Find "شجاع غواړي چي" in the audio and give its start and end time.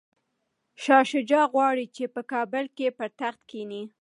1.11-2.03